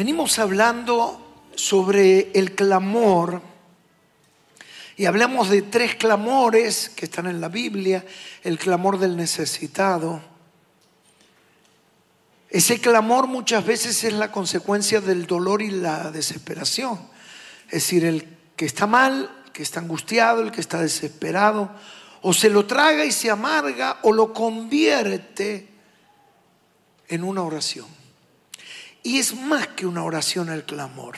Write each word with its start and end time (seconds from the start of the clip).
Venimos 0.00 0.38
hablando 0.38 1.44
sobre 1.54 2.32
el 2.32 2.54
clamor 2.54 3.42
y 4.96 5.04
hablamos 5.04 5.50
de 5.50 5.60
tres 5.60 5.96
clamores 5.96 6.88
que 6.88 7.04
están 7.04 7.26
en 7.26 7.38
la 7.38 7.50
Biblia, 7.50 8.06
el 8.42 8.58
clamor 8.58 8.98
del 8.98 9.14
necesitado. 9.14 10.22
Ese 12.48 12.80
clamor 12.80 13.26
muchas 13.26 13.66
veces 13.66 14.02
es 14.04 14.14
la 14.14 14.32
consecuencia 14.32 15.02
del 15.02 15.26
dolor 15.26 15.60
y 15.60 15.70
la 15.70 16.10
desesperación. 16.10 16.98
Es 17.66 17.82
decir, 17.82 18.06
el 18.06 18.26
que 18.56 18.64
está 18.64 18.86
mal, 18.86 19.30
el 19.44 19.52
que 19.52 19.62
está 19.62 19.80
angustiado, 19.80 20.40
el 20.40 20.50
que 20.50 20.62
está 20.62 20.80
desesperado, 20.80 21.72
o 22.22 22.32
se 22.32 22.48
lo 22.48 22.64
traga 22.64 23.04
y 23.04 23.12
se 23.12 23.28
amarga 23.28 23.98
o 24.04 24.14
lo 24.14 24.32
convierte 24.32 25.68
en 27.06 27.22
una 27.22 27.42
oración. 27.42 27.99
Y 29.02 29.18
es 29.18 29.34
más 29.34 29.68
que 29.68 29.86
una 29.86 30.04
oración 30.04 30.50
el 30.50 30.64
clamor, 30.64 31.16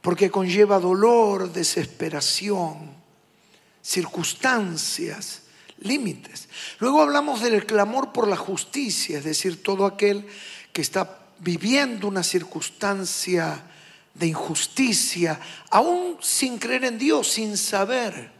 porque 0.00 0.30
conlleva 0.30 0.78
dolor, 0.78 1.52
desesperación, 1.52 2.94
circunstancias, 3.80 5.42
límites. 5.78 6.48
Luego 6.78 7.02
hablamos 7.02 7.40
del 7.40 7.64
clamor 7.66 8.12
por 8.12 8.28
la 8.28 8.36
justicia, 8.36 9.18
es 9.18 9.24
decir, 9.24 9.62
todo 9.62 9.86
aquel 9.86 10.26
que 10.72 10.82
está 10.82 11.18
viviendo 11.38 12.08
una 12.08 12.22
circunstancia 12.22 13.64
de 14.14 14.26
injusticia, 14.26 15.40
aún 15.70 16.18
sin 16.20 16.58
creer 16.58 16.84
en 16.84 16.98
Dios, 16.98 17.32
sin 17.32 17.56
saber. 17.56 18.30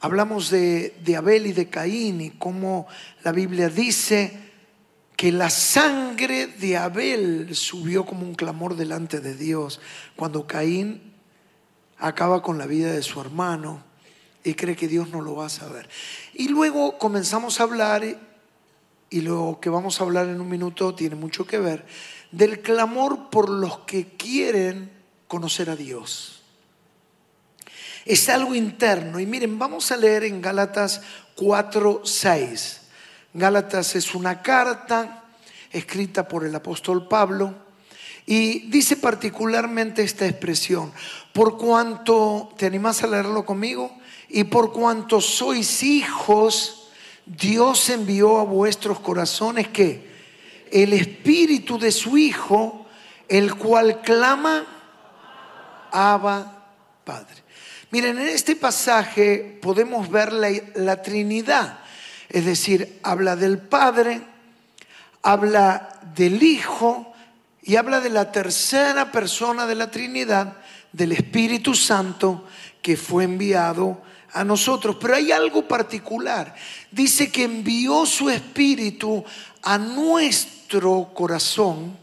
Hablamos 0.00 0.50
de, 0.50 0.96
de 1.04 1.16
Abel 1.16 1.46
y 1.46 1.52
de 1.52 1.68
Caín 1.68 2.20
y 2.20 2.30
cómo 2.30 2.88
la 3.22 3.30
Biblia 3.30 3.68
dice 3.68 4.51
que 5.16 5.32
la 5.32 5.50
sangre 5.50 6.46
de 6.46 6.76
Abel 6.76 7.54
subió 7.54 8.04
como 8.04 8.22
un 8.22 8.34
clamor 8.34 8.76
delante 8.76 9.20
de 9.20 9.34
Dios 9.34 9.80
cuando 10.16 10.46
Caín 10.46 11.12
acaba 11.98 12.42
con 12.42 12.58
la 12.58 12.66
vida 12.66 12.92
de 12.92 13.02
su 13.02 13.20
hermano 13.20 13.82
y 14.44 14.54
cree 14.54 14.76
que 14.76 14.88
Dios 14.88 15.08
no 15.10 15.20
lo 15.20 15.36
va 15.36 15.46
a 15.46 15.50
saber. 15.50 15.88
Y 16.34 16.48
luego 16.48 16.98
comenzamos 16.98 17.60
a 17.60 17.64
hablar, 17.64 18.04
y 19.10 19.20
lo 19.20 19.58
que 19.60 19.70
vamos 19.70 20.00
a 20.00 20.04
hablar 20.04 20.28
en 20.28 20.40
un 20.40 20.48
minuto 20.48 20.94
tiene 20.94 21.14
mucho 21.14 21.46
que 21.46 21.58
ver, 21.58 21.86
del 22.32 22.60
clamor 22.60 23.30
por 23.30 23.48
los 23.48 23.80
que 23.80 24.16
quieren 24.16 24.90
conocer 25.28 25.70
a 25.70 25.76
Dios. 25.76 26.42
Es 28.04 28.28
algo 28.28 28.54
interno. 28.54 29.20
Y 29.20 29.26
miren, 29.26 29.58
vamos 29.58 29.92
a 29.92 29.96
leer 29.96 30.24
en 30.24 30.42
Gálatas 30.42 31.02
4, 31.36 32.02
6. 32.04 32.81
Gálatas 33.34 33.96
es 33.96 34.14
una 34.14 34.42
carta 34.42 35.24
escrita 35.70 36.28
por 36.28 36.44
el 36.44 36.54
apóstol 36.54 37.08
Pablo 37.08 37.54
y 38.26 38.70
dice 38.70 38.96
particularmente 38.96 40.02
esta 40.02 40.26
expresión, 40.26 40.92
por 41.32 41.56
cuanto, 41.58 42.52
¿te 42.56 42.66
animás 42.66 43.02
a 43.02 43.06
leerlo 43.06 43.44
conmigo? 43.44 43.98
Y 44.28 44.44
por 44.44 44.72
cuanto 44.72 45.20
sois 45.20 45.82
hijos, 45.82 46.88
Dios 47.26 47.88
envió 47.90 48.38
a 48.38 48.44
vuestros 48.44 49.00
corazones 49.00 49.68
que 49.68 50.12
el 50.70 50.92
espíritu 50.92 51.78
de 51.78 51.92
su 51.92 52.16
Hijo, 52.16 52.86
el 53.28 53.54
cual 53.54 54.00
clama, 54.00 54.66
Abba 55.90 56.66
Padre. 57.04 57.42
Miren, 57.90 58.18
en 58.18 58.28
este 58.28 58.56
pasaje 58.56 59.58
podemos 59.60 60.10
ver 60.10 60.32
la, 60.32 60.50
la 60.76 61.02
Trinidad, 61.02 61.80
es 62.32 62.46
decir, 62.46 62.98
habla 63.02 63.36
del 63.36 63.58
Padre, 63.58 64.22
habla 65.22 66.00
del 66.14 66.42
Hijo 66.42 67.12
y 67.60 67.76
habla 67.76 68.00
de 68.00 68.08
la 68.08 68.32
tercera 68.32 69.12
persona 69.12 69.66
de 69.66 69.74
la 69.74 69.90
Trinidad, 69.90 70.56
del 70.92 71.12
Espíritu 71.12 71.74
Santo, 71.74 72.46
que 72.80 72.96
fue 72.96 73.24
enviado 73.24 74.00
a 74.32 74.44
nosotros. 74.44 74.96
Pero 74.98 75.14
hay 75.14 75.30
algo 75.30 75.68
particular. 75.68 76.54
Dice 76.90 77.30
que 77.30 77.44
envió 77.44 78.06
su 78.06 78.30
espíritu 78.30 79.22
a 79.62 79.76
nuestro 79.76 81.10
corazón 81.12 81.98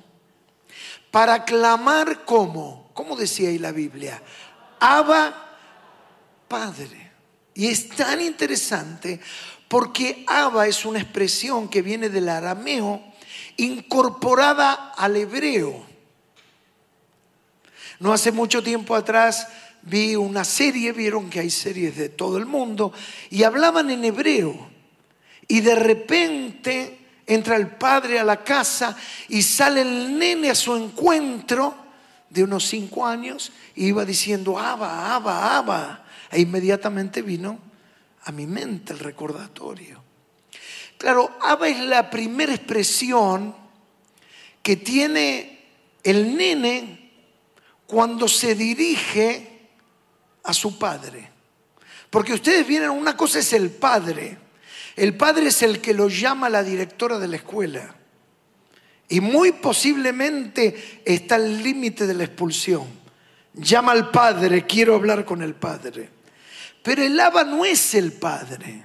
para 1.10 1.44
clamar 1.44 2.24
como, 2.24 2.92
¿cómo 2.94 3.16
decía 3.16 3.50
ahí 3.50 3.58
la 3.58 3.72
Biblia? 3.72 4.22
Abba 4.80 5.58
Padre. 6.48 7.10
Y 7.56 7.68
es 7.68 7.90
tan 7.90 8.22
interesante 8.22 9.20
porque 9.70 10.26
Abba 10.28 10.68
es 10.68 10.84
una 10.84 11.00
expresión 11.00 11.70
que 11.70 11.82
viene 11.82 12.10
del 12.10 12.28
arameo 12.28 13.02
incorporada 13.56 14.94
al 14.98 15.16
hebreo. 15.16 15.86
No 18.00 18.12
hace 18.12 18.32
mucho 18.32 18.64
tiempo 18.64 18.96
atrás 18.96 19.48
vi 19.84 20.16
una 20.16 20.44
serie, 20.44 20.92
vieron 20.92 21.30
que 21.30 21.40
hay 21.40 21.52
series 21.52 21.96
de 21.96 22.10
todo 22.10 22.38
el 22.38 22.48
mundo, 22.48 22.92
y 23.30 23.44
hablaban 23.44 23.92
en 23.92 24.04
hebreo. 24.04 24.70
Y 25.48 25.62
de 25.62 25.76
repente 25.76 27.00
entra 27.28 27.56
el 27.56 27.68
padre 27.68 28.20
a 28.20 28.24
la 28.24 28.44
casa 28.44 28.98
y 29.28 29.44
sale 29.44 29.82
el 29.82 30.18
nene 30.18 30.50
a 30.50 30.56
su 30.56 30.76
encuentro 30.76 31.76
de 32.30 32.44
unos 32.44 32.68
cinco 32.68 33.06
años 33.06 33.52
y 33.76 33.88
iba 33.88 34.04
diciendo, 34.04 34.58
Abba, 34.58 35.16
Abba, 35.16 35.58
Abba. 35.58 36.06
E 36.32 36.42
inmediatamente 36.42 37.22
vino 37.22 37.69
a 38.24 38.32
mi 38.32 38.48
mente 38.48 38.94
el 38.94 39.00
recordatorio. 39.00 40.04
Claro, 40.98 41.38
Abba 41.42 41.70
es 41.70 41.80
la 41.80 42.10
primera 42.10 42.54
expresión 42.54 43.56
que 44.62 44.76
tiene 44.76 45.60
el 46.04 46.36
nene 46.36 47.12
cuando 47.88 48.28
se 48.28 48.54
dirige 48.56 49.70
a 50.44 50.54
su 50.54 50.78
padre. 50.78 51.32
Porque 52.10 52.34
ustedes 52.34 52.68
vienen, 52.68 52.90
una 52.90 53.16
cosa 53.16 53.40
es 53.40 53.54
el 53.54 53.70
padre. 53.70 54.38
El 54.96 55.16
padre 55.16 55.48
es 55.48 55.62
el 55.62 55.80
que 55.80 55.94
lo 55.94 56.10
llama 56.10 56.50
la 56.50 56.64
directora 56.64 57.18
de 57.20 57.28
la 57.28 57.38
escuela. 57.38 57.96
Y 59.08 59.22
muy 59.22 59.54
posiblemente 59.54 61.02
está 61.06 61.38
el 61.38 61.64
límite 61.64 62.06
de 62.06 62.14
la 62.14 62.26
expulsión. 62.26 62.88
Llama 63.54 63.94
al 63.94 64.12
padre, 64.12 64.66
quiero 64.66 64.96
hablar 64.96 65.26
con 65.26 65.42
el 65.42 65.56
padre. 65.56 66.10
Pero 66.84 67.04
el 67.04 67.20
aba 67.20 67.44
no 67.44 67.66
es 67.66 67.94
el 67.96 68.14
padre. 68.14 68.84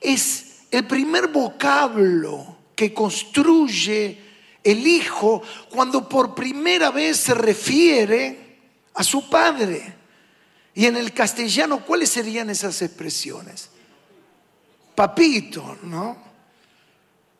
Es 0.00 0.62
el 0.70 0.86
primer 0.86 1.28
vocablo 1.28 2.58
que 2.74 2.92
construye 2.92 4.18
el 4.64 4.86
hijo 4.86 5.42
cuando 5.70 6.08
por 6.08 6.34
primera 6.34 6.90
vez 6.90 7.18
se 7.18 7.34
refiere 7.34 8.58
a 8.94 9.04
su 9.04 9.28
padre. 9.28 9.94
Y 10.74 10.86
en 10.86 10.96
el 10.96 11.12
castellano, 11.12 11.84
¿cuáles 11.84 12.08
serían 12.08 12.50
esas 12.50 12.80
expresiones? 12.82 13.70
Papito, 14.94 15.78
¿no? 15.82 16.16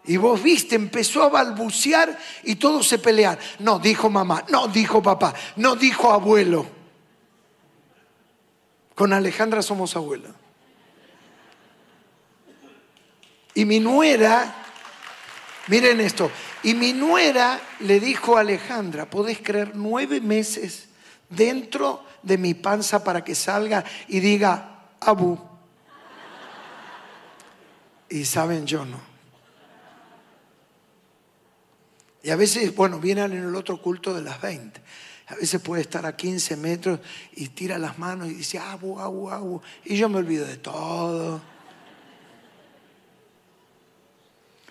Y 0.04 0.16
vos 0.16 0.42
viste, 0.42 0.74
empezó 0.74 1.22
a 1.22 1.28
balbucear 1.28 2.18
y 2.44 2.56
todos 2.56 2.88
se 2.88 2.98
pelean. 2.98 3.38
No, 3.60 3.78
dijo 3.78 4.10
mamá, 4.10 4.44
no, 4.50 4.68
dijo 4.68 5.02
papá, 5.02 5.34
no, 5.56 5.76
dijo 5.76 6.12
abuelo. 6.12 6.81
Con 9.02 9.12
Alejandra 9.12 9.62
somos 9.62 9.96
abuela. 9.96 10.28
Y 13.52 13.64
mi 13.64 13.80
nuera, 13.80 14.54
miren 15.66 16.00
esto, 16.00 16.30
y 16.62 16.74
mi 16.74 16.92
nuera 16.92 17.60
le 17.80 17.98
dijo 17.98 18.36
a 18.36 18.42
Alejandra, 18.42 19.10
¿podés 19.10 19.40
creer 19.40 19.72
nueve 19.74 20.20
meses 20.20 20.88
dentro 21.28 22.04
de 22.22 22.38
mi 22.38 22.54
panza 22.54 23.02
para 23.02 23.24
que 23.24 23.34
salga 23.34 23.82
y 24.06 24.20
diga, 24.20 24.84
Abu. 25.00 25.36
Y 28.08 28.24
saben, 28.24 28.66
yo 28.66 28.84
no. 28.84 29.00
Y 32.22 32.30
a 32.30 32.36
veces, 32.36 32.72
bueno, 32.72 33.00
vienen 33.00 33.32
en 33.32 33.48
el 33.48 33.56
otro 33.56 33.82
culto 33.82 34.14
de 34.14 34.22
las 34.22 34.40
20. 34.40 34.80
A 35.32 35.34
veces 35.36 35.62
puede 35.62 35.80
estar 35.80 36.04
a 36.04 36.14
15 36.14 36.56
metros 36.56 37.00
y 37.34 37.48
tira 37.48 37.78
las 37.78 37.98
manos 37.98 38.28
y 38.28 38.34
dice, 38.34 38.58
abu, 38.58 39.00
abu, 39.00 39.30
abu. 39.30 39.62
Y 39.82 39.96
yo 39.96 40.10
me 40.10 40.18
olvido 40.18 40.46
de 40.46 40.58
todo. 40.58 41.40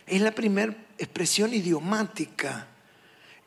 Es 0.06 0.22
la 0.22 0.32
primera 0.32 0.76
expresión 1.00 1.52
idiomática. 1.52 2.68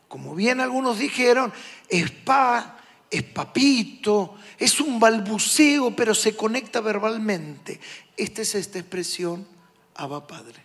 Como 0.08 0.34
bien 0.34 0.61
algunos 0.61 0.99
dijeron, 0.99 1.52
es 1.88 2.11
pa 2.11 2.81
es 3.08 3.22
papito, 3.22 4.34
es 4.58 4.81
un 4.81 4.99
balbuceo, 4.99 5.94
pero 5.94 6.17
se 6.17 6.34
conecta 6.34 6.81
verbalmente. 6.81 7.78
Esta 8.17 8.43
es 8.43 8.56
esta 8.56 8.81
expresión, 8.81 9.46
Abba 9.94 10.26
Padre. 10.26 10.60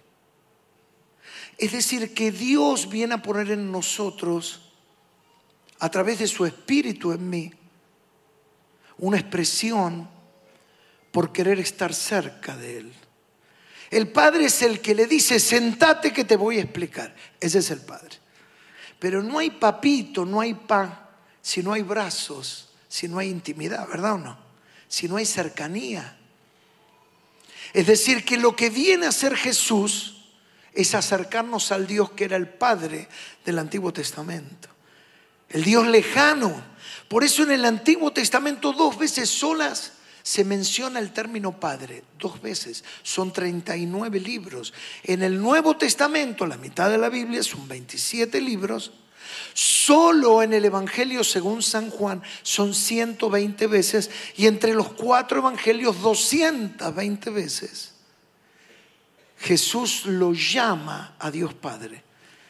Es 1.59 1.73
decir, 1.73 2.11
que 2.15 2.31
Dios 2.31 2.89
viene 2.89 3.13
a 3.13 3.21
poner 3.21 3.51
en 3.51 3.71
nosotros, 3.71 4.68
a 5.79 5.89
través 5.89 6.19
de 6.19 6.27
su 6.27 6.45
espíritu 6.45 7.11
en 7.11 7.29
mí, 7.29 7.51
una 8.97 9.17
expresión 9.17 10.09
por 11.11 11.31
querer 11.31 11.59
estar 11.59 11.93
cerca 11.93 12.55
de 12.55 12.79
Él. 12.79 12.93
El 13.89 14.09
Padre 14.09 14.45
es 14.45 14.61
el 14.61 14.81
que 14.81 14.93
le 14.93 15.07
dice, 15.07 15.39
sentate 15.39 16.13
que 16.13 16.25
te 16.25 16.35
voy 16.35 16.57
a 16.57 16.61
explicar. 16.61 17.15
Ese 17.39 17.59
es 17.59 17.71
el 17.71 17.81
Padre. 17.81 18.17
Pero 18.99 19.23
no 19.23 19.39
hay 19.39 19.51
papito, 19.51 20.25
no 20.25 20.41
hay 20.41 20.53
pan, 20.53 20.99
si 21.41 21.63
no 21.63 21.73
hay 21.73 21.81
brazos, 21.81 22.69
si 22.87 23.07
no 23.07 23.17
hay 23.17 23.29
intimidad, 23.29 23.87
¿verdad 23.87 24.13
o 24.13 24.17
no? 24.17 24.37
Si 24.87 25.07
no 25.07 25.15
hay 25.15 25.25
cercanía. 25.25 26.17
Es 27.73 27.87
decir, 27.87 28.25
que 28.25 28.37
lo 28.37 28.55
que 28.55 28.69
viene 28.69 29.05
a 29.05 29.11
ser 29.11 29.35
Jesús 29.35 30.25
es 30.73 30.93
acercarnos 30.93 31.71
al 31.71 31.87
Dios 31.87 32.11
que 32.11 32.25
era 32.25 32.35
el 32.35 32.49
Padre 32.49 33.07
del 33.45 33.59
Antiguo 33.59 33.93
Testamento. 33.93 34.69
El 35.49 35.63
Dios 35.63 35.87
lejano. 35.87 36.63
Por 37.07 37.23
eso 37.23 37.43
en 37.43 37.51
el 37.51 37.65
Antiguo 37.65 38.11
Testamento 38.11 38.71
dos 38.71 38.97
veces 38.97 39.29
solas 39.29 39.93
se 40.21 40.43
menciona 40.43 40.99
el 40.99 41.11
término 41.11 41.59
Padre, 41.59 42.03
dos 42.19 42.41
veces. 42.41 42.83
Son 43.01 43.33
39 43.33 44.19
libros. 44.19 44.73
En 45.03 45.23
el 45.23 45.41
Nuevo 45.41 45.75
Testamento, 45.75 46.45
la 46.45 46.57
mitad 46.57 46.89
de 46.89 46.99
la 46.99 47.09
Biblia, 47.09 47.41
son 47.41 47.67
27 47.67 48.39
libros. 48.41 48.91
Solo 49.53 50.43
en 50.43 50.53
el 50.53 50.65
Evangelio 50.65 51.23
según 51.23 51.61
San 51.61 51.89
Juan 51.89 52.21
son 52.41 52.73
120 52.73 53.67
veces 53.67 54.09
y 54.37 54.47
entre 54.47 54.73
los 54.73 54.93
cuatro 54.93 55.39
Evangelios 55.39 56.01
220 56.01 57.29
veces. 57.29 57.93
Jesús 59.37 60.05
lo 60.05 60.33
llama 60.33 61.15
a 61.19 61.31
Dios 61.31 61.53
Padre. 61.53 62.03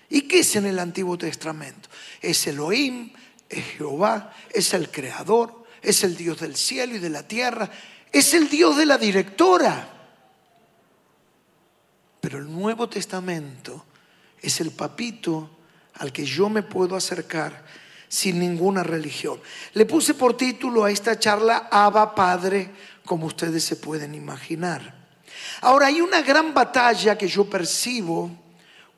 ¿Y 0.09 0.23
qué 0.23 0.39
es 0.39 0.55
en 0.55 0.65
el 0.65 0.79
Antiguo 0.79 1.17
Testamento? 1.17 1.89
Es 2.21 2.47
Elohim, 2.47 3.11
es 3.47 3.63
Jehová, 3.77 4.33
es 4.51 4.73
el 4.73 4.89
Creador, 4.89 5.65
es 5.81 6.03
el 6.03 6.17
Dios 6.17 6.39
del 6.39 6.55
cielo 6.55 6.95
y 6.95 6.99
de 6.99 7.09
la 7.09 7.27
tierra, 7.27 7.69
es 8.11 8.33
el 8.33 8.49
Dios 8.49 8.77
de 8.77 8.85
la 8.85 8.97
directora. 8.97 9.93
Pero 12.21 12.39
el 12.39 12.51
Nuevo 12.51 12.89
Testamento 12.89 13.85
es 14.41 14.59
el 14.61 14.71
papito 14.71 15.57
al 15.95 16.11
que 16.11 16.25
yo 16.25 16.49
me 16.49 16.63
puedo 16.63 16.95
acercar 16.95 17.63
sin 18.07 18.39
ninguna 18.39 18.83
religión. 18.83 19.39
Le 19.73 19.85
puse 19.85 20.15
por 20.15 20.35
título 20.35 20.83
a 20.83 20.91
esta 20.91 21.19
charla 21.19 21.69
Abba 21.71 22.15
Padre, 22.15 22.71
como 23.05 23.27
ustedes 23.27 23.63
se 23.63 23.75
pueden 23.75 24.15
imaginar. 24.15 24.97
Ahora 25.61 25.87
hay 25.87 26.01
una 26.01 26.21
gran 26.21 26.53
batalla 26.53 27.17
que 27.17 27.27
yo 27.27 27.49
percibo 27.49 28.31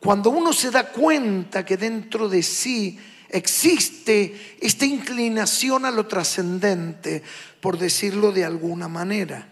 cuando 0.02 0.32
uno 0.32 0.52
se 0.52 0.72
da 0.72 0.90
cuenta 0.90 1.64
que 1.64 1.78
dentro 1.78 2.28
de 2.28 2.42
sí 2.42 2.98
existe 3.30 4.58
esta 4.60 4.84
inclinación 4.84 5.86
a 5.86 5.92
lo 5.92 6.08
trascendente, 6.08 7.22
por 7.62 7.78
decirlo 7.78 8.32
de 8.32 8.44
alguna 8.44 8.88
manera. 8.88 9.48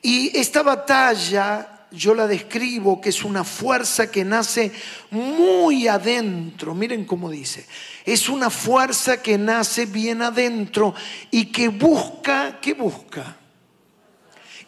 Y 0.00 0.34
esta 0.34 0.62
batalla 0.62 1.88
yo 1.90 2.14
la 2.14 2.26
describo 2.26 3.02
que 3.02 3.10
es 3.10 3.22
una 3.22 3.44
fuerza 3.44 4.10
que 4.10 4.24
nace 4.24 4.72
muy 5.10 5.88
adentro. 5.88 6.74
Miren 6.74 7.04
cómo 7.04 7.30
dice. 7.30 7.66
Es 8.06 8.30
una 8.30 8.48
fuerza 8.48 9.20
que 9.20 9.36
nace 9.36 9.84
bien 9.84 10.22
adentro 10.22 10.94
y 11.30 11.52
que 11.52 11.68
busca, 11.68 12.60
¿qué 12.62 12.72
busca? 12.72 13.36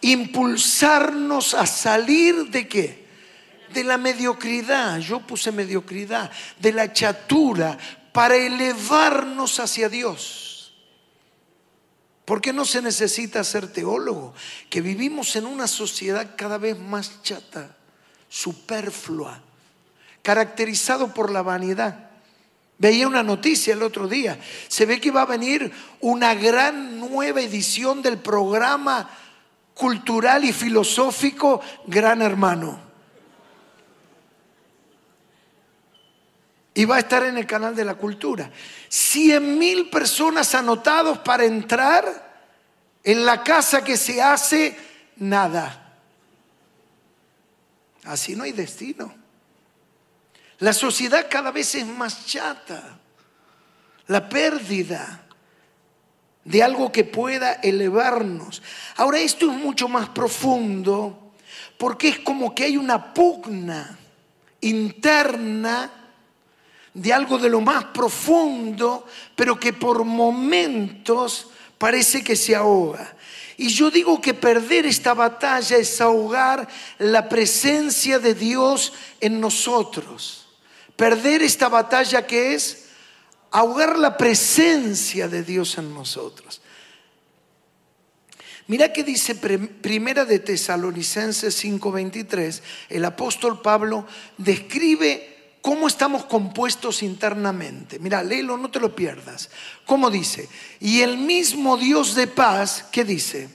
Impulsarnos 0.02 1.54
a 1.54 1.64
salir 1.64 2.50
de 2.50 2.68
qué? 2.68 3.07
De 3.72 3.84
la 3.84 3.98
mediocridad. 3.98 4.98
Yo 4.98 5.20
puse 5.20 5.52
mediocridad, 5.52 6.30
de 6.58 6.72
la 6.72 6.92
chatura, 6.92 7.78
para 8.12 8.36
elevarnos 8.36 9.60
hacia 9.60 9.88
Dios. 9.88 10.74
Porque 12.24 12.52
no 12.52 12.64
se 12.64 12.82
necesita 12.82 13.42
ser 13.44 13.72
teólogo, 13.72 14.34
que 14.68 14.80
vivimos 14.80 15.34
en 15.36 15.46
una 15.46 15.66
sociedad 15.66 16.34
cada 16.36 16.58
vez 16.58 16.78
más 16.78 17.22
chata, 17.22 17.76
superflua, 18.28 19.40
caracterizado 20.22 21.14
por 21.14 21.30
la 21.30 21.42
vanidad. 21.42 22.10
Veía 22.76 23.08
una 23.08 23.22
noticia 23.22 23.72
el 23.72 23.82
otro 23.82 24.08
día, 24.08 24.38
se 24.68 24.84
ve 24.84 25.00
que 25.00 25.10
va 25.10 25.22
a 25.22 25.26
venir 25.26 25.72
una 26.00 26.34
gran 26.34 27.00
nueva 27.00 27.40
edición 27.40 28.02
del 28.02 28.18
programa 28.18 29.08
cultural 29.74 30.44
y 30.44 30.52
filosófico 30.52 31.60
Gran 31.86 32.20
Hermano. 32.20 32.87
Y 36.78 36.84
va 36.84 36.94
a 36.94 37.00
estar 37.00 37.24
en 37.24 37.36
el 37.36 37.44
canal 37.44 37.74
de 37.74 37.84
la 37.84 37.96
cultura. 37.96 38.52
Cien 38.88 39.58
mil 39.58 39.90
personas 39.90 40.54
anotados 40.54 41.18
para 41.18 41.44
entrar 41.44 42.46
en 43.02 43.26
la 43.26 43.42
casa 43.42 43.82
que 43.82 43.96
se 43.96 44.22
hace 44.22 44.78
nada. 45.16 45.96
Así 48.04 48.36
no 48.36 48.44
hay 48.44 48.52
destino. 48.52 49.12
La 50.60 50.72
sociedad 50.72 51.26
cada 51.28 51.50
vez 51.50 51.74
es 51.74 51.84
más 51.84 52.26
chata. 52.26 53.00
La 54.06 54.28
pérdida 54.28 55.24
de 56.44 56.62
algo 56.62 56.92
que 56.92 57.02
pueda 57.02 57.54
elevarnos. 57.54 58.62
Ahora 58.98 59.18
esto 59.18 59.50
es 59.50 59.56
mucho 59.58 59.88
más 59.88 60.10
profundo 60.10 61.32
porque 61.76 62.10
es 62.10 62.20
como 62.20 62.54
que 62.54 62.62
hay 62.62 62.76
una 62.76 63.12
pugna 63.12 63.98
interna 64.60 65.97
de 66.94 67.12
algo 67.12 67.38
de 67.38 67.48
lo 67.48 67.60
más 67.60 67.84
profundo, 67.86 69.06
pero 69.36 69.58
que 69.58 69.72
por 69.72 70.04
momentos 70.04 71.48
parece 71.78 72.22
que 72.24 72.36
se 72.36 72.54
ahoga. 72.54 73.16
Y 73.56 73.68
yo 73.70 73.90
digo 73.90 74.20
que 74.20 74.34
perder 74.34 74.86
esta 74.86 75.14
batalla 75.14 75.76
es 75.76 76.00
ahogar 76.00 76.68
la 76.98 77.28
presencia 77.28 78.18
de 78.18 78.34
Dios 78.34 78.92
en 79.20 79.40
nosotros. 79.40 80.46
Perder 80.94 81.42
esta 81.42 81.68
batalla 81.68 82.26
que 82.26 82.54
es 82.54 82.86
ahogar 83.50 83.98
la 83.98 84.16
presencia 84.16 85.28
de 85.28 85.42
Dios 85.42 85.78
en 85.78 85.92
nosotros. 85.92 86.60
Mira 88.68 88.92
que 88.92 89.02
dice 89.02 89.34
Primera 89.34 90.24
de 90.26 90.40
Tesalonicenses 90.40 91.54
5:23, 91.64 92.62
el 92.90 93.04
apóstol 93.04 93.62
Pablo 93.62 94.06
describe 94.36 95.37
cómo 95.60 95.88
estamos 95.88 96.24
compuestos 96.24 97.02
internamente. 97.02 97.98
Mira, 97.98 98.22
léelo, 98.22 98.56
no 98.56 98.70
te 98.70 98.80
lo 98.80 98.94
pierdas. 98.94 99.50
¿Cómo 99.86 100.10
dice? 100.10 100.48
Y 100.80 101.00
el 101.00 101.18
mismo 101.18 101.76
Dios 101.76 102.14
de 102.14 102.26
paz, 102.26 102.86
¿qué 102.90 103.04
dice? 103.04 103.48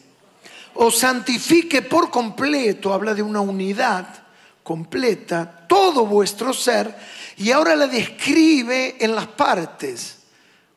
Os 0.76 0.98
santifique 0.98 1.82
por 1.82 2.10
completo, 2.10 2.94
habla 2.94 3.14
de 3.14 3.22
una 3.22 3.42
unidad 3.42 4.24
completa, 4.64 5.66
todo 5.68 6.06
vuestro 6.06 6.54
ser, 6.54 6.96
y 7.38 7.52
ahora 7.52 7.76
la 7.76 7.88
describe 7.88 8.96
en 9.00 9.16
las 9.16 9.28
partes. 9.28 10.20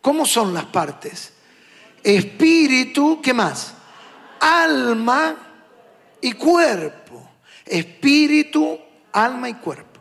¿Cómo 0.01 0.27
son 0.27 0.53
las 0.53 0.67
partes? 0.67 1.33
Espíritu, 2.03 3.21
¿qué 3.23 3.33
más? 3.33 3.75
Alma 4.41 5.37
y 6.21 6.33
cuerpo. 6.33 7.31
Espíritu, 7.65 8.79
alma 9.13 9.49
y 9.49 9.55
cuerpo. 9.55 9.96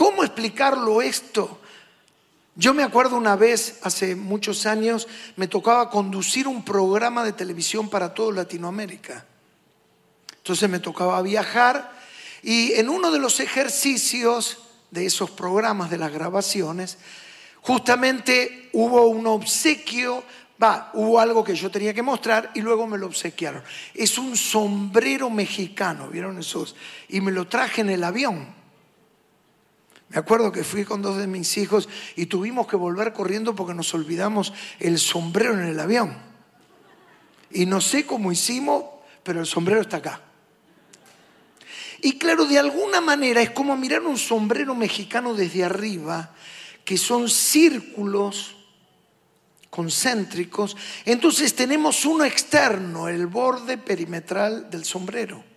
¿Cómo 0.00 0.24
explicarlo 0.24 1.02
esto? 1.02 1.60
Yo 2.54 2.72
me 2.72 2.82
acuerdo 2.82 3.18
una 3.18 3.36
vez, 3.36 3.80
hace 3.82 4.16
muchos 4.16 4.64
años, 4.64 5.06
me 5.36 5.46
tocaba 5.46 5.90
conducir 5.90 6.48
un 6.48 6.64
programa 6.64 7.22
de 7.22 7.34
televisión 7.34 7.90
para 7.90 8.14
toda 8.14 8.36
Latinoamérica. 8.36 9.26
Entonces 10.38 10.70
me 10.70 10.78
tocaba 10.78 11.20
viajar 11.20 11.92
y 12.42 12.72
en 12.72 12.88
uno 12.88 13.10
de 13.10 13.18
los 13.18 13.40
ejercicios 13.40 14.56
de 14.90 15.04
esos 15.04 15.32
programas, 15.32 15.90
de 15.90 15.98
las 15.98 16.10
grabaciones, 16.10 16.96
justamente 17.60 18.70
hubo 18.72 19.06
un 19.06 19.26
obsequio, 19.26 20.24
va, 20.62 20.90
hubo 20.94 21.20
algo 21.20 21.44
que 21.44 21.54
yo 21.54 21.70
tenía 21.70 21.92
que 21.92 22.00
mostrar 22.00 22.52
y 22.54 22.62
luego 22.62 22.86
me 22.86 22.96
lo 22.96 23.04
obsequiaron. 23.04 23.62
Es 23.92 24.16
un 24.16 24.34
sombrero 24.34 25.28
mexicano, 25.28 26.08
¿vieron 26.08 26.38
esos? 26.38 26.74
Y 27.10 27.20
me 27.20 27.32
lo 27.32 27.48
traje 27.48 27.82
en 27.82 27.90
el 27.90 28.02
avión. 28.02 28.59
Me 30.10 30.18
acuerdo 30.18 30.50
que 30.50 30.64
fui 30.64 30.84
con 30.84 31.02
dos 31.02 31.18
de 31.18 31.28
mis 31.28 31.56
hijos 31.56 31.88
y 32.16 32.26
tuvimos 32.26 32.66
que 32.66 32.74
volver 32.74 33.12
corriendo 33.12 33.54
porque 33.54 33.74
nos 33.74 33.94
olvidamos 33.94 34.52
el 34.80 34.98
sombrero 34.98 35.54
en 35.54 35.66
el 35.66 35.78
avión. 35.78 36.16
Y 37.52 37.64
no 37.66 37.80
sé 37.80 38.06
cómo 38.06 38.32
hicimos, 38.32 38.84
pero 39.22 39.40
el 39.40 39.46
sombrero 39.46 39.80
está 39.80 39.98
acá. 39.98 40.20
Y 42.02 42.18
claro, 42.18 42.44
de 42.46 42.58
alguna 42.58 43.00
manera 43.00 43.40
es 43.40 43.50
como 43.50 43.76
mirar 43.76 44.02
un 44.02 44.18
sombrero 44.18 44.74
mexicano 44.74 45.34
desde 45.34 45.62
arriba, 45.62 46.34
que 46.84 46.96
son 46.96 47.28
círculos 47.28 48.56
concéntricos. 49.68 50.76
Entonces 51.04 51.54
tenemos 51.54 52.04
uno 52.04 52.24
externo, 52.24 53.06
el 53.06 53.28
borde 53.28 53.78
perimetral 53.78 54.70
del 54.70 54.84
sombrero. 54.84 55.49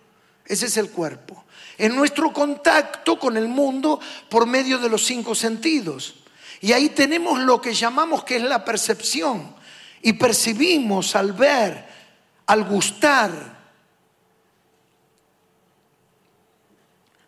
Ese 0.46 0.66
es 0.66 0.76
el 0.76 0.90
cuerpo 0.90 1.44
en 1.78 1.96
nuestro 1.96 2.32
contacto 2.32 3.18
con 3.18 3.36
el 3.36 3.48
mundo 3.48 4.00
por 4.28 4.46
medio 4.46 4.78
de 4.78 4.88
los 4.88 5.04
cinco 5.04 5.34
sentidos. 5.34 6.14
Y 6.60 6.72
ahí 6.72 6.90
tenemos 6.90 7.40
lo 7.40 7.60
que 7.60 7.74
llamamos 7.74 8.24
que 8.24 8.36
es 8.36 8.42
la 8.42 8.64
percepción. 8.64 9.54
Y 10.02 10.14
percibimos 10.14 11.16
al 11.16 11.32
ver, 11.32 11.86
al 12.46 12.64
gustar. 12.64 13.54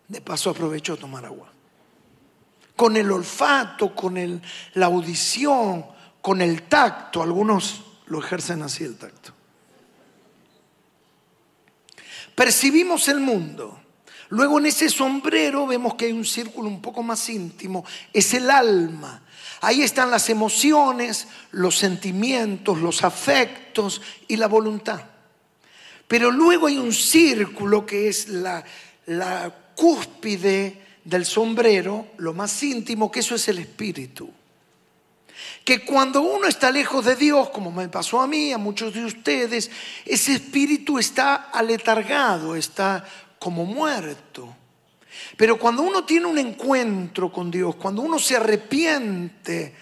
De 0.09 0.21
paso 0.21 0.51
aprovecho 0.51 0.95
a 0.95 0.97
tomar 0.97 1.25
agua. 1.25 1.53
con 2.77 2.95
el 2.95 3.11
olfato, 3.11 3.95
con 3.95 4.43
la 4.75 4.87
audición, 4.87 5.87
con 6.21 6.43
el 6.43 6.65
tacto. 6.65 7.23
Algunos 7.23 7.83
lo 8.07 8.19
ejercen 8.19 8.63
así 8.63 8.85
el 8.85 8.97
tacto. 8.97 9.36
Percibimos 12.37 13.09
el 13.09 13.19
mundo. 13.19 13.81
Luego 14.29 14.59
en 14.59 14.67
ese 14.67 14.91
sombrero 14.91 15.67
vemos 15.67 15.95
que 15.95 16.05
hay 16.05 16.13
un 16.13 16.27
círculo 16.27 16.69
un 16.69 16.83
poco 16.83 17.03
más 17.03 17.29
íntimo. 17.31 17.83
Es 18.13 18.35
el 18.35 18.51
alma. 18.51 19.23
Ahí 19.63 19.81
están 19.81 20.11
las 20.11 20.29
emociones, 20.29 21.29
los 21.53 21.79
sentimientos, 21.79 22.79
los 22.79 23.03
afectos 23.05 24.03
y 24.29 24.37
la 24.37 24.49
voluntad. 24.49 25.01
Pero 26.07 26.31
luego 26.31 26.67
hay 26.67 26.77
un 26.77 26.93
círculo 26.93 27.87
que 27.87 28.09
es 28.09 28.29
la, 28.29 28.63
la 29.07 29.73
cúspide 29.75 30.83
del 31.05 31.25
sombrero, 31.25 32.09
lo 32.19 32.35
más 32.35 32.63
íntimo, 32.63 33.11
que 33.11 33.21
eso 33.21 33.35
es 33.35 33.49
el 33.49 33.61
espíritu. 33.61 34.31
Que 35.65 35.85
cuando 35.85 36.23
uno 36.23 36.47
está 36.47 36.71
lejos 36.71 37.05
de 37.05 37.17
Dios, 37.17 37.51
como 37.51 37.71
me 37.71 37.89
pasó 37.89 38.21
a 38.21 38.27
mí, 38.27 38.53
a 38.53 38.59
muchos 38.59 38.95
de 38.95 39.05
ustedes, 39.05 39.71
ese 40.05 40.35
espíritu 40.35 40.99
está 40.99 41.51
aletargado, 41.53 42.57
está 42.57 43.05
como 43.39 43.65
muerto. 43.65 44.55
Pero 45.37 45.59
cuando 45.59 45.83
uno 45.83 46.05
tiene 46.05 46.27
un 46.27 46.39
encuentro 46.39 47.33
con 47.33 47.51
Dios, 47.51 47.77
cuando 47.77 48.03
uno 48.03 48.19
se 48.19 48.37
arrepiente 48.37 49.75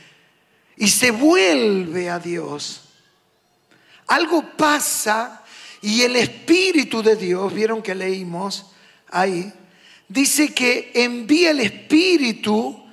y 0.77 0.89
se 0.89 1.11
vuelve 1.11 2.11
a 2.11 2.19
Dios, 2.19 2.83
algo 4.07 4.57
pasa 4.57 5.43
y 5.81 6.03
el 6.03 6.17
Espíritu 6.17 7.03
de 7.03 7.17
Dios, 7.17 7.53
vieron 7.53 7.83
que 7.83 7.95
leímos 7.95 8.73
ahí, 9.11 9.53
dice 10.09 10.53
que 10.55 10.91
envía 10.95 11.51
el 11.51 11.61
Espíritu 11.61 12.85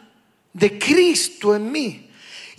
de 0.53 0.77
Cristo 0.77 1.55
en 1.55 1.71
mí. 1.71 2.10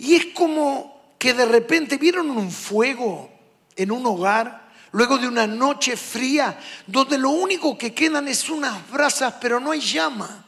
Y 0.03 0.15
es 0.15 0.25
como 0.33 1.15
que 1.17 1.33
de 1.33 1.45
repente 1.45 1.97
vieron 1.97 2.29
un 2.29 2.51
fuego 2.51 3.31
en 3.73 3.89
un 3.89 4.05
hogar, 4.05 4.69
luego 4.91 5.17
de 5.17 5.29
una 5.29 5.47
noche 5.47 5.95
fría, 5.95 6.59
donde 6.85 7.17
lo 7.17 7.29
único 7.29 7.77
que 7.77 7.93
quedan 7.93 8.27
es 8.27 8.49
unas 8.49 8.91
brasas, 8.91 9.35
pero 9.39 9.61
no 9.61 9.71
hay 9.71 9.79
llama. 9.79 10.45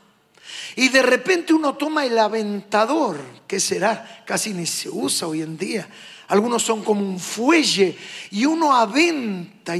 Y 0.75 0.89
de 0.89 1.01
repente 1.01 1.53
uno 1.53 1.75
toma 1.75 2.05
el 2.05 2.19
aventador, 2.19 3.17
que 3.47 3.61
será, 3.61 4.25
casi 4.25 4.53
ni 4.53 4.65
se 4.65 4.89
usa 4.89 5.25
hoy 5.29 5.41
en 5.41 5.57
día. 5.57 5.87
Algunos 6.27 6.61
son 6.61 6.83
como 6.83 6.99
un 6.99 7.17
fuelle 7.17 7.97
y 8.31 8.45
uno 8.45 8.75
aventa, 8.75 9.73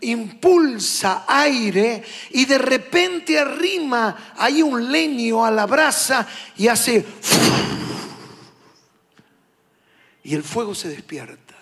impulsa 0.00 1.24
aire 1.26 2.04
y 2.30 2.44
de 2.44 2.58
repente 2.58 3.36
arrima 3.36 4.34
hay 4.36 4.62
un 4.62 4.92
leño 4.92 5.44
a 5.44 5.50
la 5.50 5.66
brasa 5.66 6.24
y 6.56 6.68
hace... 6.68 7.04
Y 10.22 10.34
el 10.34 10.42
fuego 10.42 10.74
se 10.74 10.88
despierta. 10.88 11.56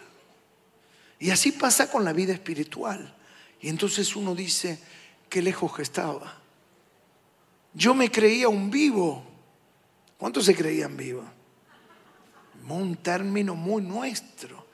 Y 1.19 1.31
así 1.31 1.53
pasa 1.53 1.91
con 1.91 2.05
la 2.05 2.13
vida 2.13 2.33
espiritual. 2.33 3.15
Y 3.61 3.69
entonces 3.69 4.15
uno 4.15 4.35
dice, 4.35 4.79
qué 5.29 5.43
lejos 5.43 5.75
que 5.75 5.83
estaba. 5.83 6.39
Yo 7.75 7.95
me 7.95 8.11
creía 8.11 8.49
un 8.49 8.71
vivo. 8.71 9.25
¿Cuántos 10.17 10.45
se 10.45 10.55
creían 10.55 10.97
vivos? 10.97 11.25
Un 12.69 12.97
término 12.97 13.55
muy 13.55 13.83
nuestro. 13.83 14.67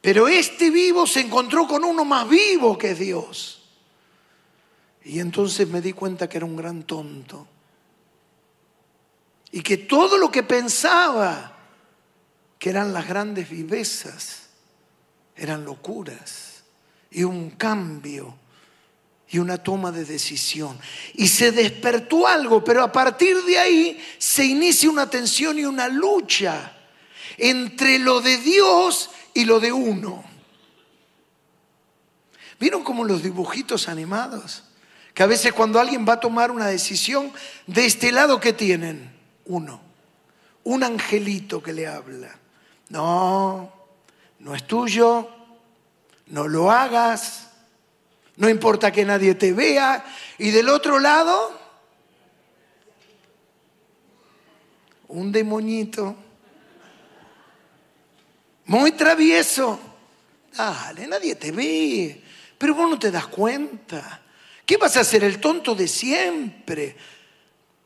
Pero 0.00 0.28
este 0.28 0.70
vivo 0.70 1.06
se 1.06 1.20
encontró 1.20 1.66
con 1.66 1.84
uno 1.84 2.04
más 2.04 2.28
vivo 2.28 2.76
que 2.76 2.94
Dios. 2.94 3.62
Y 5.04 5.20
entonces 5.20 5.68
me 5.68 5.80
di 5.80 5.92
cuenta 5.92 6.28
que 6.28 6.38
era 6.38 6.46
un 6.46 6.56
gran 6.56 6.82
tonto. 6.82 7.46
Y 9.52 9.62
que 9.62 9.76
todo 9.78 10.18
lo 10.18 10.30
que 10.30 10.42
pensaba 10.42 11.53
que 12.64 12.70
eran 12.70 12.94
las 12.94 13.06
grandes 13.06 13.50
vivezas 13.50 14.44
eran 15.36 15.66
locuras 15.66 16.64
y 17.10 17.22
un 17.22 17.50
cambio 17.50 18.38
y 19.28 19.38
una 19.38 19.58
toma 19.58 19.92
de 19.92 20.06
decisión. 20.06 20.78
Y 21.12 21.28
se 21.28 21.52
despertó 21.52 22.26
algo, 22.26 22.64
pero 22.64 22.82
a 22.82 22.90
partir 22.90 23.36
de 23.42 23.58
ahí 23.58 24.02
se 24.16 24.46
inicia 24.46 24.88
una 24.88 25.10
tensión 25.10 25.58
y 25.58 25.66
una 25.66 25.88
lucha 25.88 26.74
entre 27.36 27.98
lo 27.98 28.22
de 28.22 28.38
Dios 28.38 29.10
y 29.34 29.44
lo 29.44 29.60
de 29.60 29.70
uno. 29.70 30.24
¿Vieron 32.58 32.82
como 32.82 33.04
los 33.04 33.22
dibujitos 33.22 33.90
animados? 33.90 34.64
Que 35.12 35.22
a 35.22 35.26
veces 35.26 35.52
cuando 35.52 35.78
alguien 35.78 36.08
va 36.08 36.14
a 36.14 36.20
tomar 36.20 36.50
una 36.50 36.68
decisión, 36.68 37.30
de 37.66 37.84
este 37.84 38.10
lado 38.10 38.40
que 38.40 38.54
tienen 38.54 39.14
uno, 39.44 39.82
un 40.62 40.82
angelito 40.82 41.62
que 41.62 41.74
le 41.74 41.86
habla. 41.86 42.40
No, 42.88 43.72
no 44.38 44.54
es 44.54 44.66
tuyo, 44.66 45.28
no 46.26 46.48
lo 46.48 46.70
hagas, 46.70 47.50
no 48.36 48.48
importa 48.48 48.90
que 48.90 49.04
nadie 49.04 49.34
te 49.34 49.52
vea. 49.52 50.04
Y 50.38 50.50
del 50.50 50.68
otro 50.68 50.98
lado, 50.98 51.58
un 55.08 55.30
demonito 55.30 56.16
muy 58.66 58.92
travieso. 58.92 59.78
Dale, 60.56 61.06
nadie 61.06 61.34
te 61.34 61.52
ve, 61.52 62.22
pero 62.58 62.74
vos 62.74 62.88
no 62.88 62.98
te 62.98 63.10
das 63.10 63.26
cuenta. 63.26 64.20
¿Qué 64.64 64.76
vas 64.76 64.96
a 64.96 65.00
hacer 65.00 65.24
el 65.24 65.40
tonto 65.40 65.74
de 65.74 65.86
siempre? 65.86 66.96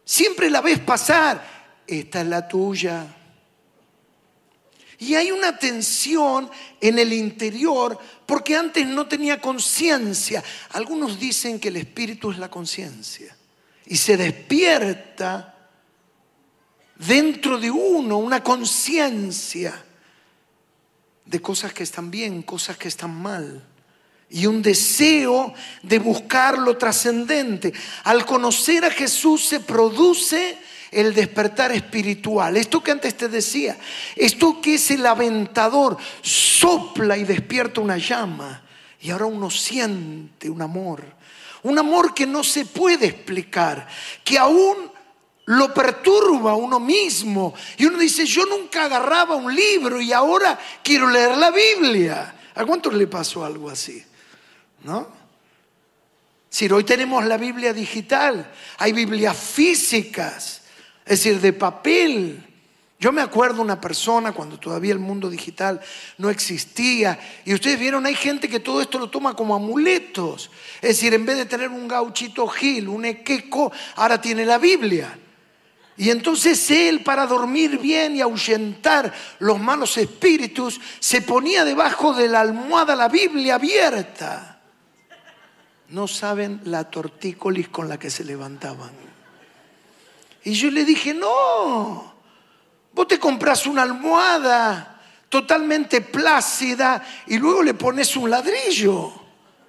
Siempre 0.04 0.48
la 0.48 0.60
ves 0.60 0.78
pasar. 0.78 1.58
Esta 1.86 2.20
es 2.20 2.26
la 2.26 2.46
tuya. 2.46 3.17
Y 4.98 5.14
hay 5.14 5.30
una 5.30 5.56
tensión 5.56 6.50
en 6.80 6.98
el 6.98 7.12
interior 7.12 7.98
porque 8.26 8.56
antes 8.56 8.84
no 8.86 9.06
tenía 9.06 9.40
conciencia. 9.40 10.42
Algunos 10.70 11.20
dicen 11.20 11.60
que 11.60 11.68
el 11.68 11.76
espíritu 11.76 12.32
es 12.32 12.38
la 12.38 12.50
conciencia. 12.50 13.36
Y 13.86 13.96
se 13.96 14.16
despierta 14.16 15.54
dentro 16.96 17.58
de 17.58 17.70
uno 17.70 18.18
una 18.18 18.42
conciencia 18.42 19.84
de 21.24 21.40
cosas 21.40 21.72
que 21.72 21.84
están 21.84 22.10
bien, 22.10 22.42
cosas 22.42 22.76
que 22.76 22.88
están 22.88 23.14
mal. 23.14 23.64
Y 24.30 24.46
un 24.46 24.60
deseo 24.60 25.54
de 25.82 25.98
buscar 26.00 26.58
lo 26.58 26.76
trascendente. 26.76 27.72
Al 28.02 28.26
conocer 28.26 28.84
a 28.84 28.90
Jesús 28.90 29.44
se 29.44 29.60
produce 29.60 30.58
el 30.90 31.14
despertar 31.14 31.72
espiritual. 31.72 32.56
Esto 32.56 32.82
que 32.82 32.90
antes 32.90 33.16
te 33.16 33.28
decía, 33.28 33.76
esto 34.16 34.60
que 34.60 34.74
es 34.74 34.90
el 34.90 35.04
aventador, 35.06 35.96
sopla 36.22 37.16
y 37.16 37.24
despierta 37.24 37.80
una 37.80 37.98
llama. 37.98 38.62
Y 39.00 39.10
ahora 39.10 39.26
uno 39.26 39.50
siente 39.50 40.50
un 40.50 40.62
amor. 40.62 41.04
Un 41.62 41.78
amor 41.78 42.14
que 42.14 42.26
no 42.26 42.44
se 42.44 42.64
puede 42.66 43.06
explicar, 43.06 43.86
que 44.24 44.38
aún 44.38 44.90
lo 45.46 45.72
perturba 45.72 46.52
a 46.52 46.56
uno 46.56 46.78
mismo. 46.78 47.54
Y 47.76 47.86
uno 47.86 47.98
dice, 47.98 48.26
yo 48.26 48.44
nunca 48.46 48.84
agarraba 48.84 49.34
un 49.34 49.54
libro 49.54 50.00
y 50.00 50.12
ahora 50.12 50.58
quiero 50.82 51.08
leer 51.08 51.36
la 51.36 51.50
Biblia. 51.50 52.34
¿A 52.54 52.64
cuántos 52.64 52.92
le 52.94 53.06
pasó 53.06 53.44
algo 53.44 53.70
así? 53.70 54.04
¿No? 54.84 55.08
Si 56.50 56.66
hoy 56.68 56.84
tenemos 56.84 57.24
la 57.24 57.36
Biblia 57.36 57.72
digital, 57.72 58.50
hay 58.78 58.92
Biblias 58.92 59.36
físicas, 59.36 60.62
es 61.08 61.24
decir, 61.24 61.40
de 61.40 61.54
papel. 61.54 62.44
Yo 63.00 63.12
me 63.12 63.22
acuerdo 63.22 63.62
una 63.62 63.80
persona 63.80 64.32
cuando 64.32 64.58
todavía 64.58 64.92
el 64.92 64.98
mundo 64.98 65.30
digital 65.30 65.80
no 66.18 66.28
existía 66.28 67.18
y 67.44 67.54
ustedes 67.54 67.78
vieron, 67.78 68.04
hay 68.04 68.14
gente 68.14 68.48
que 68.48 68.60
todo 68.60 68.82
esto 68.82 68.98
lo 68.98 69.08
toma 69.08 69.34
como 69.34 69.54
amuletos. 69.54 70.50
Es 70.82 70.88
decir, 70.88 71.14
en 71.14 71.24
vez 71.24 71.38
de 71.38 71.46
tener 71.46 71.70
un 71.70 71.88
gauchito 71.88 72.46
gil, 72.48 72.88
un 72.88 73.04
equeco, 73.04 73.72
ahora 73.96 74.20
tiene 74.20 74.44
la 74.44 74.58
Biblia. 74.58 75.16
Y 75.96 76.10
entonces 76.10 76.70
él, 76.70 77.02
para 77.02 77.26
dormir 77.26 77.78
bien 77.78 78.16
y 78.16 78.20
ahuyentar 78.20 79.12
los 79.38 79.58
malos 79.58 79.96
espíritus, 79.96 80.80
se 80.98 81.22
ponía 81.22 81.64
debajo 81.64 82.12
de 82.12 82.28
la 82.28 82.40
almohada 82.40 82.94
la 82.94 83.08
Biblia 83.08 83.54
abierta. 83.54 84.60
No 85.88 86.06
saben 86.06 86.60
la 86.64 86.84
tortícolis 86.84 87.68
con 87.68 87.88
la 87.88 87.98
que 87.98 88.10
se 88.10 88.24
levantaban. 88.24 89.08
Y 90.48 90.54
yo 90.54 90.70
le 90.70 90.86
dije, 90.86 91.12
no, 91.12 92.14
vos 92.94 93.06
te 93.06 93.18
compras 93.18 93.66
una 93.66 93.82
almohada 93.82 94.98
totalmente 95.28 96.00
plácida 96.00 97.06
y 97.26 97.36
luego 97.36 97.62
le 97.62 97.74
pones 97.74 98.16
un 98.16 98.30
ladrillo. 98.30 99.12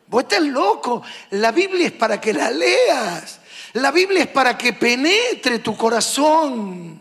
Vos 0.08 0.24
estás 0.24 0.42
loco, 0.42 1.04
la 1.32 1.52
Biblia 1.52 1.88
es 1.88 1.92
para 1.92 2.22
que 2.22 2.32
la 2.32 2.50
leas. 2.50 3.42
La 3.74 3.92
Biblia 3.92 4.22
es 4.22 4.30
para 4.30 4.58
que 4.58 4.72
penetre 4.72 5.60
tu 5.60 5.76
corazón, 5.76 6.98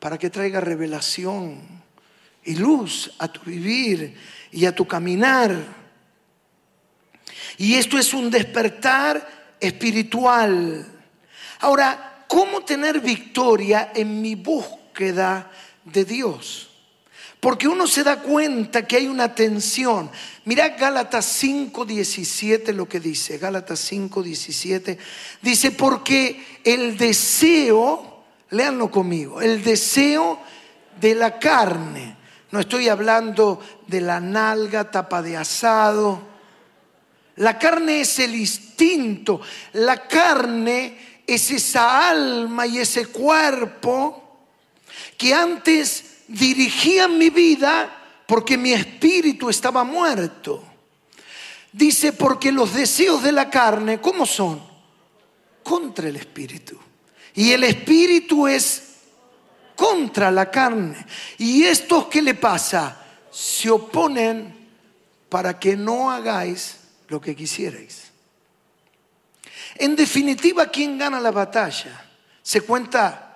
para 0.00 0.16
que 0.16 0.30
traiga 0.30 0.62
revelación 0.62 1.60
y 2.44 2.54
luz 2.54 3.12
a 3.18 3.28
tu 3.28 3.42
vivir 3.42 4.16
y 4.50 4.64
a 4.64 4.74
tu 4.74 4.88
caminar. 4.88 5.54
Y 7.58 7.74
esto 7.74 7.98
es 7.98 8.14
un 8.14 8.30
despertar 8.30 9.56
espiritual. 9.60 10.86
Ahora, 11.60 12.08
¿cómo 12.32 12.62
tener 12.62 13.00
victoria 13.00 13.92
en 13.94 14.22
mi 14.22 14.36
búsqueda 14.36 15.50
de 15.84 16.06
Dios? 16.06 16.70
Porque 17.38 17.68
uno 17.68 17.86
se 17.86 18.02
da 18.02 18.20
cuenta 18.20 18.86
que 18.86 18.96
hay 18.96 19.06
una 19.06 19.34
tensión. 19.34 20.10
Mira 20.46 20.70
Gálatas 20.70 21.26
5:17 21.26 22.72
lo 22.72 22.88
que 22.88 23.00
dice. 23.00 23.36
Gálatas 23.36 23.80
5:17 23.80 24.96
dice, 25.42 25.72
porque 25.72 26.60
el 26.64 26.96
deseo, 26.96 28.24
léanlo 28.48 28.90
conmigo, 28.90 29.42
el 29.42 29.62
deseo 29.62 30.40
de 30.98 31.14
la 31.14 31.38
carne. 31.38 32.16
No 32.50 32.60
estoy 32.60 32.88
hablando 32.88 33.60
de 33.86 34.00
la 34.00 34.20
nalga, 34.20 34.90
tapa 34.90 35.20
de 35.20 35.36
asado. 35.36 36.22
La 37.36 37.58
carne 37.58 38.00
es 38.00 38.18
el 38.20 38.34
instinto. 38.34 39.42
La 39.74 40.08
carne 40.08 41.11
es 41.26 41.50
esa 41.50 42.10
alma 42.10 42.66
y 42.66 42.78
ese 42.78 43.06
cuerpo 43.06 44.22
que 45.16 45.34
antes 45.34 46.22
dirigían 46.28 47.18
mi 47.18 47.30
vida 47.30 48.24
porque 48.26 48.56
mi 48.56 48.72
espíritu 48.72 49.50
estaba 49.50 49.84
muerto. 49.84 50.64
Dice, 51.72 52.12
porque 52.12 52.52
los 52.52 52.74
deseos 52.74 53.22
de 53.22 53.32
la 53.32 53.48
carne, 53.48 54.00
¿cómo 54.00 54.26
son? 54.26 54.62
Contra 55.62 56.08
el 56.08 56.16
espíritu. 56.16 56.78
Y 57.34 57.52
el 57.52 57.64
espíritu 57.64 58.46
es 58.46 58.82
contra 59.74 60.30
la 60.30 60.50
carne. 60.50 61.06
¿Y 61.38 61.64
estos 61.64 62.06
qué 62.06 62.20
le 62.20 62.34
pasa? 62.34 63.04
Se 63.30 63.70
oponen 63.70 64.68
para 65.28 65.58
que 65.58 65.76
no 65.76 66.10
hagáis 66.10 66.78
lo 67.08 67.20
que 67.20 67.34
quisierais. 67.34 68.01
En 69.76 69.96
definitiva, 69.96 70.66
¿quién 70.66 70.98
gana 70.98 71.20
la 71.20 71.30
batalla? 71.30 72.04
Se 72.42 72.60
cuenta 72.60 73.32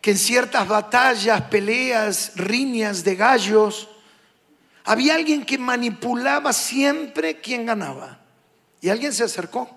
que 0.00 0.12
en 0.12 0.18
ciertas 0.18 0.66
batallas, 0.66 1.42
peleas, 1.42 2.32
riñas 2.36 3.04
de 3.04 3.16
gallos, 3.16 3.88
había 4.84 5.16
alguien 5.16 5.44
que 5.44 5.58
manipulaba 5.58 6.52
siempre 6.52 7.40
quién 7.40 7.66
ganaba. 7.66 8.20
Y 8.80 8.88
alguien 8.88 9.12
se 9.12 9.24
acercó 9.24 9.68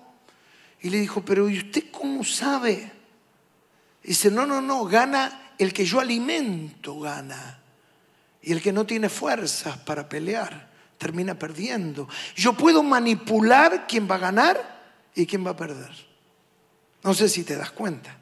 y 0.80 0.90
le 0.90 0.98
dijo, 0.98 1.24
pero 1.24 1.48
¿y 1.48 1.58
usted 1.58 1.84
cómo 1.90 2.24
sabe? 2.24 2.90
dice, 4.02 4.30
no, 4.30 4.46
no, 4.46 4.60
no, 4.60 4.84
gana 4.84 5.52
el 5.58 5.72
que 5.72 5.84
yo 5.84 6.00
alimento, 6.00 6.98
gana. 6.98 7.60
Y 8.42 8.52
el 8.52 8.60
que 8.60 8.72
no 8.72 8.84
tiene 8.84 9.08
fuerzas 9.08 9.76
para 9.78 10.08
pelear, 10.08 10.70
termina 10.98 11.38
perdiendo. 11.38 12.08
Yo 12.34 12.54
puedo 12.54 12.82
manipular 12.82 13.86
quién 13.86 14.10
va 14.10 14.16
a 14.16 14.18
ganar 14.18 14.71
y 15.14 15.26
quién 15.26 15.46
va 15.46 15.50
a 15.50 15.56
perder. 15.56 15.90
No 17.02 17.14
sé 17.14 17.28
si 17.28 17.44
te 17.44 17.56
das 17.56 17.70
cuenta. 17.70 18.16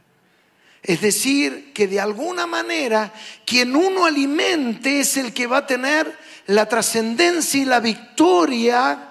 Es 0.82 1.00
decir, 1.02 1.72
que 1.74 1.86
de 1.86 2.00
alguna 2.00 2.46
manera 2.46 3.12
quien 3.44 3.76
uno 3.76 4.06
alimente 4.06 5.00
es 5.00 5.16
el 5.18 5.34
que 5.34 5.46
va 5.46 5.58
a 5.58 5.66
tener 5.66 6.16
la 6.46 6.66
trascendencia 6.66 7.60
y 7.60 7.66
la 7.66 7.80
victoria 7.80 9.10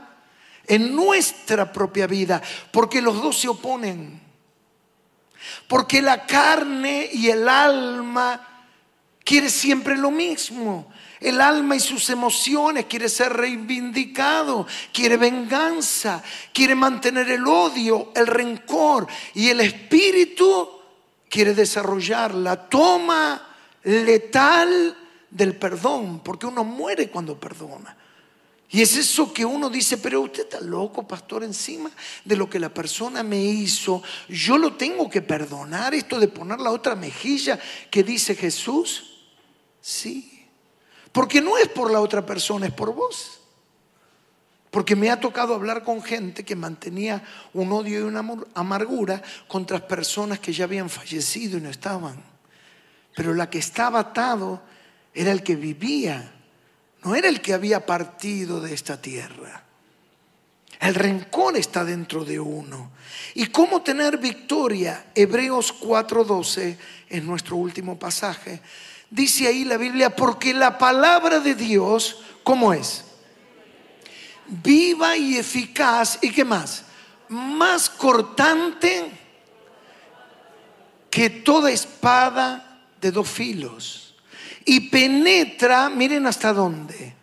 en 0.66 0.96
nuestra 0.96 1.72
propia 1.72 2.08
vida, 2.08 2.42
porque 2.72 3.02
los 3.02 3.22
dos 3.22 3.40
se 3.40 3.48
oponen. 3.48 4.20
Porque 5.68 6.02
la 6.02 6.26
carne 6.26 7.10
y 7.12 7.30
el 7.30 7.48
alma 7.48 8.49
quiere 9.30 9.52
siempre 9.52 9.96
lo 9.96 10.10
mismo. 10.10 10.92
El 11.20 11.40
alma 11.40 11.76
y 11.76 11.80
sus 11.80 12.10
emociones 12.10 12.86
quiere 12.86 13.08
ser 13.08 13.32
reivindicado, 13.32 14.66
quiere 14.92 15.18
venganza, 15.18 16.24
quiere 16.52 16.74
mantener 16.74 17.30
el 17.30 17.46
odio, 17.46 18.12
el 18.16 18.26
rencor. 18.26 19.06
Y 19.36 19.50
el 19.50 19.60
espíritu 19.60 20.68
quiere 21.30 21.54
desarrollar 21.54 22.34
la 22.34 22.68
toma 22.68 23.56
letal 23.84 24.98
del 25.30 25.56
perdón, 25.58 26.22
porque 26.24 26.48
uno 26.48 26.64
muere 26.64 27.12
cuando 27.12 27.40
perdona. 27.40 27.96
Y 28.72 28.82
es 28.82 28.98
eso 28.98 29.32
que 29.32 29.46
uno 29.46 29.70
dice, 29.70 30.00
pero 30.00 30.22
usted 30.22 30.46
está 30.46 30.60
loco, 30.60 31.08
pastor, 31.08 31.44
encima 31.44 31.92
de 32.26 32.36
lo 32.36 32.50
que 32.50 32.58
la 32.58 32.74
persona 32.74 33.22
me 33.22 33.44
hizo. 33.44 34.02
Yo 34.28 34.58
lo 34.58 34.74
tengo 34.74 35.08
que 35.08 35.22
perdonar, 35.22 35.94
esto 35.94 36.20
de 36.20 36.30
poner 36.30 36.60
la 36.60 36.72
otra 36.72 36.96
mejilla 36.96 37.60
que 37.92 38.02
dice 38.02 38.34
Jesús. 38.34 39.06
Sí, 39.82 40.48
porque 41.12 41.42
no 41.42 41.58
es 41.58 41.68
por 41.68 41.92
la 41.92 42.02
otra 42.02 42.26
persona, 42.26 42.68
es 42.68 42.74
por 42.74 42.94
vos. 42.94 43.40
Porque 44.72 44.96
me 44.96 45.10
ha 45.10 45.20
tocado 45.20 45.56
hablar 45.56 45.84
con 45.84 46.02
gente 46.04 46.46
que 46.46 46.56
mantenía 46.56 47.24
un 47.54 47.72
odio 47.72 48.00
y 48.00 48.04
una 48.04 48.24
amargura 48.54 49.22
contra 49.48 49.88
personas 49.88 50.40
que 50.40 50.54
ya 50.54 50.66
habían 50.66 50.90
fallecido 50.90 51.58
y 51.58 51.62
no 51.62 51.70
estaban. 51.70 52.24
Pero 53.16 53.34
la 53.34 53.50
que 53.50 53.58
estaba 53.58 54.00
atado 54.00 54.62
era 55.14 55.32
el 55.32 55.42
que 55.42 55.56
vivía, 55.56 56.32
no 57.04 57.16
era 57.16 57.30
el 57.30 57.42
que 57.42 57.54
había 57.54 57.86
partido 57.86 58.62
de 58.62 58.74
esta 58.74 59.02
tierra. 59.02 59.64
El 60.80 60.96
rencor 60.96 61.58
está 61.58 61.84
dentro 61.84 62.24
de 62.24 62.40
uno. 62.40 62.92
¿Y 63.34 63.48
cómo 63.48 63.82
tener 63.82 64.18
victoria? 64.18 65.08
Hebreos 65.14 65.74
4:12 65.74 66.78
es 67.10 67.24
nuestro 67.24 67.58
último 67.58 68.00
pasaje. 68.00 68.62
Dice 69.10 69.48
ahí 69.48 69.66
la 69.66 69.78
Biblia, 69.78 70.16
porque 70.16 70.54
la 70.54 70.78
palabra 70.78 71.40
de 71.40 71.56
Dios, 71.56 72.18
¿cómo 72.44 72.74
es? 72.74 73.06
viva 74.50 75.16
y 75.16 75.38
eficaz 75.38 76.20
y 76.22 76.32
qué 76.32 76.44
más, 76.44 76.84
más 77.30 77.90
cortante 77.90 79.12
que 81.10 81.30
toda 81.30 81.72
espada 81.72 82.84
de 83.00 83.12
dos 83.12 83.30
filos 83.30 84.16
y 84.66 84.90
penetra, 84.90 85.90
miren 85.90 86.28
hasta 86.28 86.54
dónde, 86.54 87.16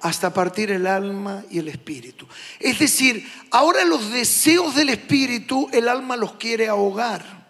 hasta 0.00 0.32
partir 0.32 0.70
el 0.70 0.86
alma 0.86 1.44
y 1.50 1.58
el 1.58 1.68
espíritu. 1.68 2.26
Es 2.58 2.78
decir, 2.78 3.28
ahora 3.50 3.84
los 3.84 4.10
deseos 4.10 4.74
del 4.74 4.90
espíritu 4.90 5.68
el 5.72 5.88
alma 5.88 6.16
los 6.16 6.34
quiere 6.34 6.68
ahogar. 6.68 7.41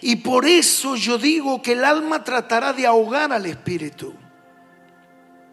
Y 0.00 0.16
por 0.16 0.46
eso 0.46 0.96
yo 0.96 1.18
digo 1.18 1.62
que 1.62 1.72
el 1.72 1.84
alma 1.84 2.24
tratará 2.24 2.72
de 2.72 2.86
ahogar 2.86 3.32
al 3.32 3.46
espíritu. 3.46 4.14